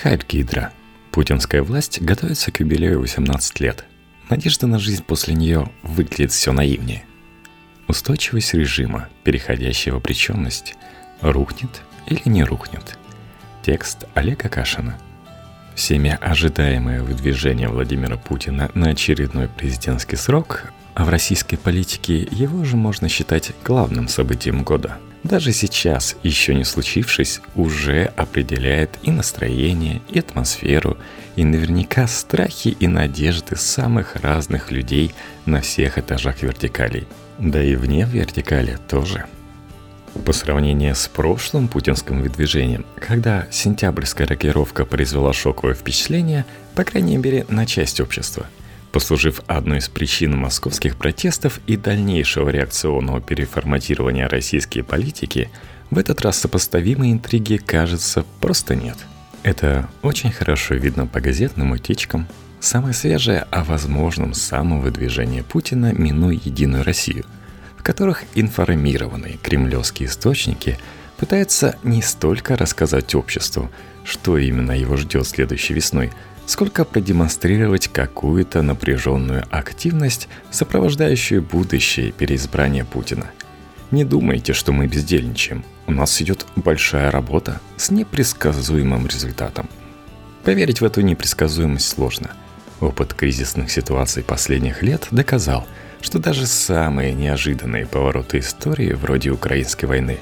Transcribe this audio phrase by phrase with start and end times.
[0.00, 0.72] Хайп Гидра.
[1.10, 3.84] Путинская власть готовится к юбилею 18 лет.
[4.30, 7.04] Надежда на жизнь после нее выглядит все наивнее.
[7.88, 10.76] Устойчивость режима, переходящая в обреченность,
[11.20, 12.96] рухнет или не рухнет.
[13.64, 14.96] Текст Олега Кашина.
[15.74, 22.76] Всеми ожидаемое выдвижение Владимира Путина на очередной президентский срок, а в российской политике его же
[22.76, 30.20] можно считать главным событием года– даже сейчас, еще не случившись, уже определяет и настроение, и
[30.20, 30.96] атмосферу,
[31.36, 35.12] и наверняка страхи и надежды самых разных людей
[35.44, 37.06] на всех этажах вертикалей.
[37.38, 39.26] Да и вне вертикали тоже.
[40.24, 47.44] По сравнению с прошлым путинским выдвижением, когда сентябрьская рокировка произвела шоковое впечатление, по крайней мере,
[47.48, 48.46] на часть общества–
[48.92, 55.50] послужив одной из причин московских протестов и дальнейшего реакционного переформатирования российской политики,
[55.90, 58.96] в этот раз сопоставимой интриги, кажется, просто нет.
[59.42, 62.26] Это очень хорошо видно по газетным утечкам.
[62.60, 67.24] Самое свежее о возможном самовыдвижении Путина минуя Единую Россию,
[67.76, 70.78] в которых информированные кремлевские источники
[71.16, 73.70] пытаются не столько рассказать обществу,
[74.04, 76.10] что именно его ждет следующей весной–
[76.48, 83.26] сколько продемонстрировать какую-то напряженную активность, сопровождающую будущее переизбрание Путина.
[83.90, 85.62] Не думайте, что мы бездельничаем.
[85.86, 89.68] У нас идет большая работа с непредсказуемым результатом.
[90.42, 92.30] Поверить в эту непредсказуемость сложно.
[92.80, 95.66] Опыт кризисных ситуаций последних лет доказал,
[96.00, 100.20] что даже самые неожиданные повороты истории, вроде украинской войны,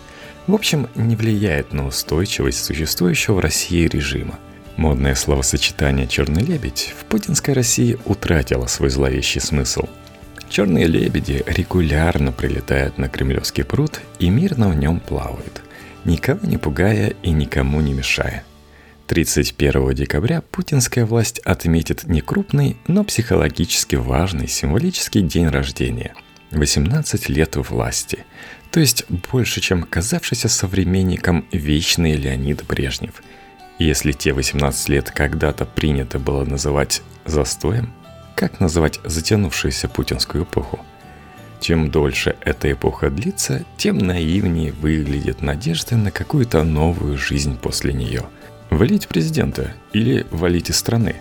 [0.48, 4.40] в общем, не влияют на устойчивость существующего в России режима–
[4.76, 9.84] Модное словосочетание «черный лебедь» в путинской России утратило свой зловещий смысл.
[10.50, 15.62] Черные лебеди регулярно прилетают на Кремлевский пруд и мирно в нем плавают,
[16.04, 18.44] никого не пугая и никому не мешая.
[19.06, 26.14] 31 декабря путинская власть отметит не крупный, но психологически важный символический день рождения–
[26.50, 28.24] 18 лет власти,
[28.70, 33.22] то есть больше, чем казавшийся современником вечный Леонид Брежнев–
[33.78, 37.92] если те 18 лет когда-то принято было называть застоем,
[38.34, 40.80] как называть затянувшуюся путинскую эпоху?
[41.60, 48.24] Чем дольше эта эпоха длится, тем наивнее выглядит надежда на какую-то новую жизнь после нее.
[48.70, 51.16] Валить президента или валить из страны?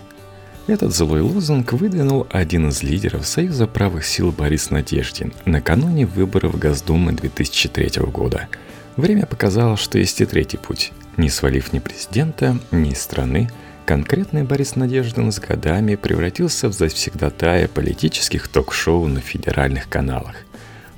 [0.66, 7.12] Этот злой лозунг выдвинул один из лидеров Союза правых сил Борис Надеждин накануне выборов Госдумы
[7.12, 8.48] 2003 года.
[8.96, 13.50] Время показало, что есть и третий путь– не свалив ни президента, ни страны,
[13.84, 20.36] конкретный Борис Надеждин с годами превратился в завсегдатая политических ток-шоу на федеральных каналах.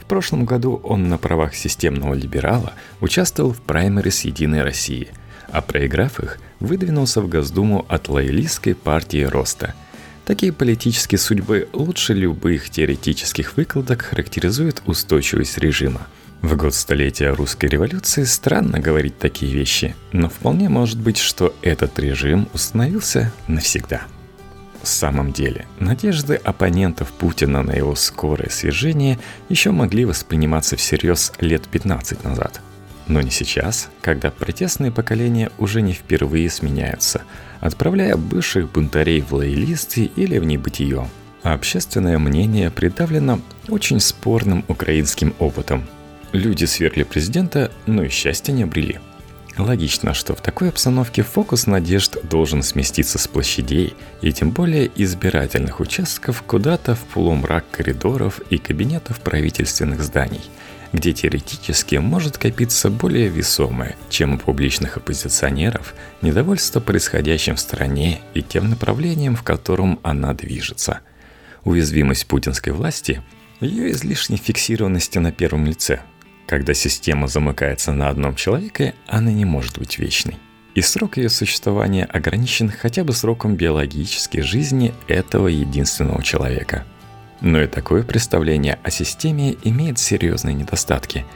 [0.00, 5.08] В прошлом году он на правах системного либерала участвовал в праймерис «Единой России»,
[5.50, 9.74] а проиграв их, выдвинулся в Госдуму от лоялистской партии Роста.
[10.24, 16.06] Такие политические судьбы лучше любых теоретических выкладок характеризуют устойчивость режима–
[16.42, 21.98] в год столетия русской революции странно говорить такие вещи, но вполне может быть, что этот
[21.98, 24.02] режим установился навсегда.
[24.80, 29.18] В самом деле, надежды оппонентов Путина на его скорое свержение
[29.48, 32.60] еще могли восприниматься всерьез лет 15 назад.
[33.08, 37.22] Но не сейчас, когда протестные поколения уже не впервые сменяются,
[37.58, 41.08] отправляя бывших бунтарей в лоялисты или в небытие.
[41.42, 45.84] А общественное мнение придавлено очень спорным украинским опытом–
[46.32, 49.00] Люди свергли президента, но и счастья не обрели.
[49.56, 55.80] Логично, что в такой обстановке фокус надежд должен сместиться с площадей и тем более избирательных
[55.80, 60.42] участков куда-то в полумрак коридоров и кабинетов правительственных зданий,
[60.92, 68.42] где теоретически может копиться более весомое, чем у публичных оппозиционеров, недовольство происходящим в стране и
[68.42, 71.00] тем направлением, в котором она движется.
[71.64, 73.22] Уязвимость путинской власти–
[73.60, 76.00] ее излишней фиксированности на первом лице–
[76.48, 80.38] когда система замыкается на одном человеке, она не может быть вечной.
[80.74, 86.86] И срок ее существования ограничен хотя бы сроком биологической жизни этого единственного человека.
[87.42, 91.26] Но и такое представление о системе имеет серьезные недостатки.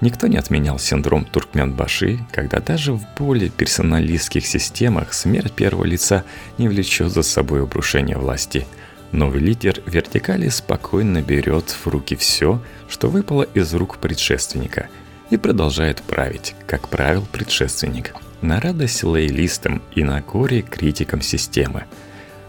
[0.00, 6.24] Никто не отменял синдром Туркменбаши, когда даже в более персоналистских системах смерть первого лица
[6.56, 8.66] не влечет за собой обрушение власти–
[9.12, 14.88] Новый лидер вертикали спокойно берет в руки все, что выпало из рук предшественника,
[15.28, 21.84] и продолжает править, как правил предшественник, на радость лоялистам и на горе критикам системы.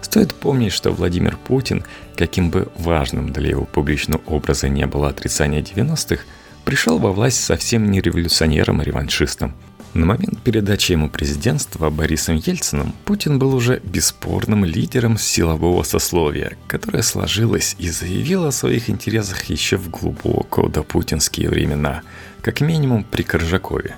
[0.02, 1.84] Стоит помнить, что Владимир Путин,
[2.16, 6.24] каким бы важным для его публичного образа не было отрицание 90-х,
[6.64, 9.54] пришел во власть совсем не революционером и реваншистом.
[9.94, 17.04] На момент передачи ему президентства Борисом Ельциным Путин был уже бесспорным лидером силового сословия, которое
[17.04, 22.02] сложилось и заявило о своих интересах еще в глубоко допутинские времена,
[22.42, 23.96] как минимум при Коржакове.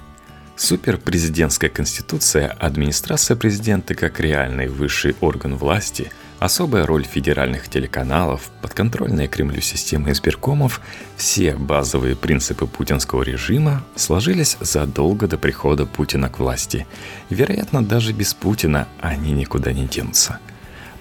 [0.58, 6.12] Суперпрезидентская конституция, администрация президента как реальный высший орган власти–
[6.46, 10.80] особая роль федеральных телеканалов, подконтрольная Кремлю система избиркомов,
[11.18, 16.88] все базовые принципы путинского режима сложились задолго до прихода Путина к власти.
[17.30, 20.40] вероятно, даже без Путина они никуда не денутся.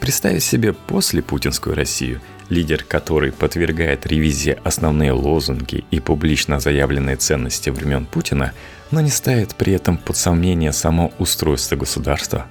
[0.00, 7.70] Представить себе после путинскую Россию, лидер которой подвергает ревизии основные лозунги и публично заявленные ценности
[7.70, 8.52] времен Путина,
[8.90, 12.46] но не ставит при этом под сомнение само устройство государства,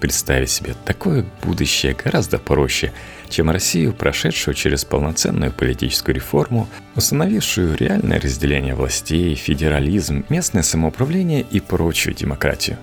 [0.00, 2.92] Представить себе такое будущее гораздо проще,
[3.28, 11.60] чем Россию, прошедшую через полноценную политическую реформу, установившую реальное разделение властей, федерализм, местное самоуправление и
[11.60, 12.78] прочую демократию.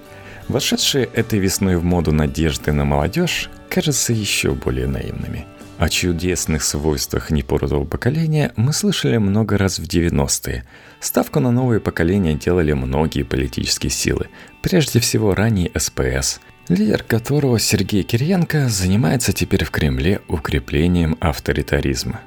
[0.48, 5.48] Вошедшие этой весной в моду надежды на молодежь кажутся еще более наивными.
[5.80, 10.66] О чудесных свойствах непородого поколения мы слышали много раз в 90-е.
[11.00, 14.28] Ставку на новые поколения делали многие политические силы,
[14.62, 22.22] прежде всего ранний СПС– лидер которого Сергей Кириенко занимается теперь в Кремле укреплением авторитаризма.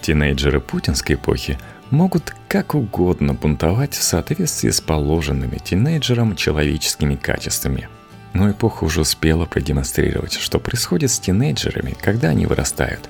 [0.00, 1.58] Тинейджеры путинской эпохи
[1.90, 7.88] могут как угодно бунтовать в соответствии с положенными тинейджерам человеческими качествами.
[8.34, 13.08] Но эпоха уже успела продемонстрировать, что происходит с тинейджерами, когда они вырастают.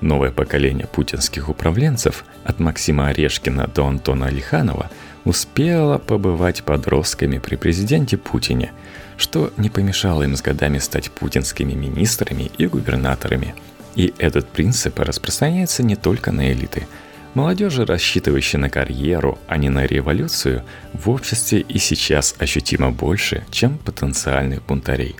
[0.00, 4.90] Новое поколение путинских управленцев от Максима Орешкина до Антона Алиханова
[5.24, 8.72] успело побывать подростками при президенте Путине–
[9.18, 13.54] что не помешало им с годами стать путинскими министрами и губернаторами.
[13.94, 16.86] И этот принцип распространяется не только на элиты.
[17.34, 23.76] Молодежи, рассчитывающей на карьеру, а не на революцию, в обществе и сейчас ощутимо больше, чем
[23.78, 25.16] потенциальных бунтарей.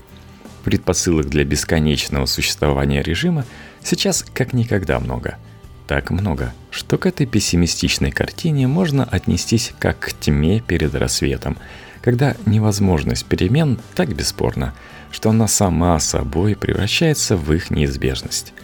[0.65, 3.45] Предпосылок для бесконечного существования режима
[3.83, 5.39] сейчас как никогда много.
[5.87, 11.57] Так много, что к этой пессимистичной картине можно отнестись как к тьме перед рассветом–
[12.01, 14.75] когда невозможность перемен так бесспорна,
[15.11, 18.55] что она сама собой превращается в их неизбежность.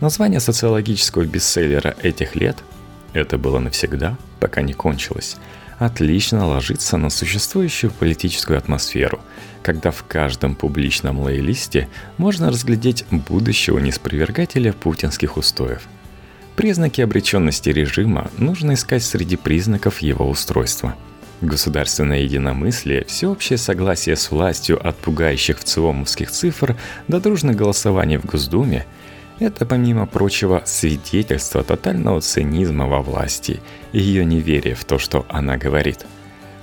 [0.00, 2.58] Название социологического бестселлера этих лет
[3.12, 5.36] «Это было навсегда, пока не кончилось»
[5.78, 9.20] отлично ложится на существующую политическую атмосферу,
[9.62, 15.82] когда в каждом публичном лоялисте можно разглядеть будущего неспровергателя путинских устоев.
[16.56, 20.94] Признаки обреченности режима нужно искать среди признаков его устройства–
[21.42, 26.76] Государственное единомыслие, всеобщее согласие с властью от пугающих в ЦИОМовских цифр
[27.08, 28.86] до дружных голосований в Госдуме–
[29.38, 33.60] это, помимо прочего, свидетельство тотального цинизма во власти
[33.92, 36.06] и ее неверия в то, что она говорит.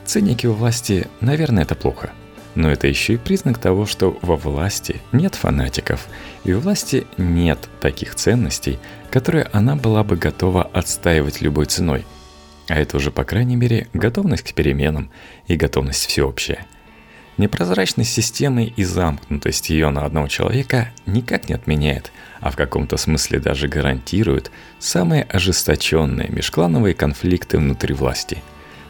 [0.05, 2.11] Циники у власти, наверное, это плохо.
[2.55, 6.07] Но это еще и признак того, что во власти нет фанатиков,
[6.43, 8.79] и у власти нет таких ценностей,
[9.09, 12.05] которые она была бы готова отстаивать любой ценой–
[12.69, 15.11] а это уже, по крайней мере, готовность к переменам
[15.47, 16.65] и готовность всеобщая.
[17.37, 23.39] Непрозрачность системы и замкнутость ее на одного человека никак не отменяет, а в каком-то смысле
[23.39, 28.41] даже гарантирует самые ожесточенные межклановые конфликты внутри власти.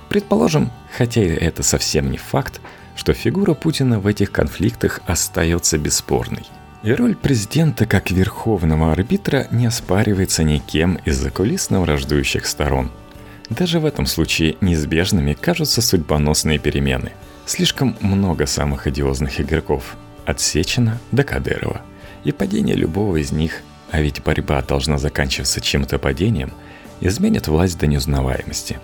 [0.10, 2.60] Предположим, хотя это совсем не факт,
[2.96, 6.46] что фигура Путина в этих конфликтах остается бесспорной.
[6.84, 12.92] И роль президента как верховного арбитра не оспаривается никем из закулисно враждующих сторон–
[13.50, 17.12] даже в этом случае неизбежными кажутся судьбоносные перемены.
[17.46, 19.98] Слишком много самых одиозных игроков.
[20.26, 21.82] От Сечина до Кадырова.
[22.24, 26.52] И падение любого из них, а ведь борьба должна заканчиваться чем-то падением,
[27.02, 28.80] изменит власть до неузнаваемости.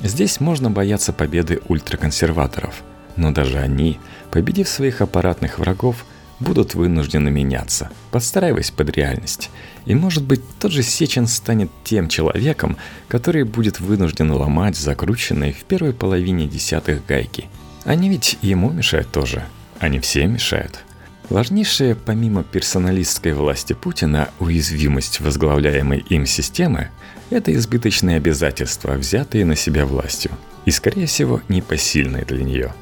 [0.00, 2.82] Здесь можно бояться победы ультраконсерваторов,
[3.16, 3.98] но даже они,
[4.30, 6.04] победив своих аппаратных врагов,
[6.40, 9.50] будут вынуждены меняться, подстраиваясь под реальность.
[9.86, 12.76] И может быть тот же Сечин станет тем человеком,
[13.08, 17.48] который будет вынужден ломать закрученные в первой половине десятых гайки.
[17.84, 19.44] Они ведь ему мешают тоже.
[19.78, 20.84] Они все мешают.
[21.28, 26.90] Важнейшая, помимо персоналистской власти Путина, уязвимость возглавляемой им системы–
[27.30, 30.32] это избыточные обязательства, взятые на себя властью,
[30.66, 32.74] и, скорее всего, непосильные для нее.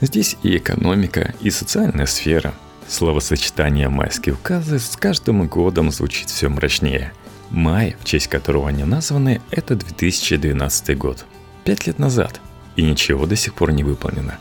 [0.00, 2.54] Здесь и экономика, и социальная сфера–
[2.88, 7.12] Словосочетание «майские указы» с каждым годом звучит все мрачнее.
[7.50, 11.26] Май, в честь которого они названы, это 2012 год.
[11.64, 12.40] Пять лет назад.
[12.76, 14.38] И ничего до сих пор не выполнено.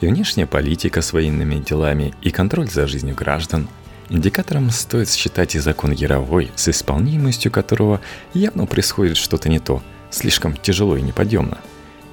[0.00, 3.68] И внешняя политика с военными делами, и контроль за жизнью граждан.
[4.08, 8.00] Индикатором стоит считать и закон Яровой, с исполнимостью которого
[8.32, 11.58] явно происходит что-то не то, слишком тяжело и неподъемно.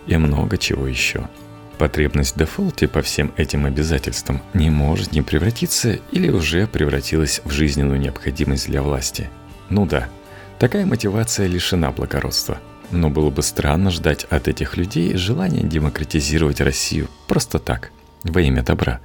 [0.05, 1.29] И много чего еще.
[1.77, 7.51] Потребность в дефолте по всем этим обязательствам не может не превратиться или уже превратилась в
[7.51, 9.29] жизненную необходимость для власти.
[9.69, 10.09] Ну да,
[10.57, 12.59] такая мотивация лишена благородства.
[12.89, 17.91] Но было бы странно ждать от этих людей желания демократизировать Россию просто так,
[18.23, 19.01] во имя добра.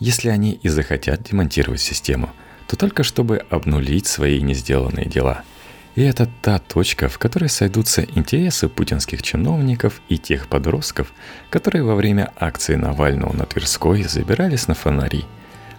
[0.00, 2.30] Если они и захотят демонтировать систему,
[2.66, 5.42] то только чтобы обнулить свои несделанные дела–
[5.98, 11.12] и это та точка, в которой сойдутся интересы путинских чиновников и тех подростков,
[11.50, 15.24] которые во время акции Навального на Тверской забирались на фонари.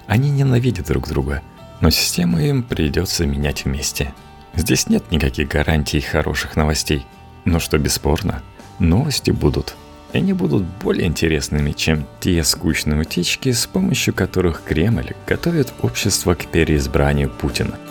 [0.08, 1.42] Они ненавидят друг друга,
[1.80, 4.14] но систему им придется менять вместе.
[4.56, 7.06] Здесь нет никаких гарантий хороших новостей.
[7.46, 8.44] Но что бесспорно,
[8.78, 9.78] новости будут.
[10.12, 16.36] И они будут более интересными, чем те скучные утечки, с помощью которых Кремль готовит общество
[16.36, 17.78] к переизбранию Путина–